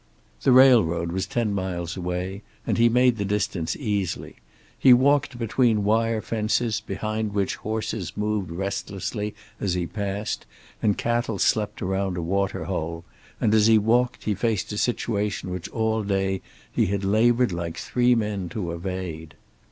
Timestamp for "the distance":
3.17-3.75